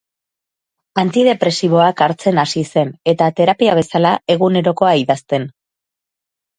Antidepresiboak 1.03 2.01
hartzen 2.07 2.43
hasi 2.45 2.65
zen, 2.71 2.97
eta 3.15 3.31
terapia 3.43 3.79
bezala 3.83 4.17
egunerokoa 4.39 4.99
idazten. 5.07 5.51